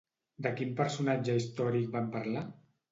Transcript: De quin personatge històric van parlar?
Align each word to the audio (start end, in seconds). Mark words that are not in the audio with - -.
De 0.45 0.51
quin 0.61 0.71
personatge 0.81 1.37
històric 1.43 1.95
van 1.99 2.13
parlar? 2.19 2.49